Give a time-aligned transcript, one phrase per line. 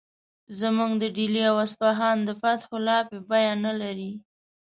[0.59, 4.11] زموږ د ډیلي او اصفهان د فتحو لاپې بیه نه لري.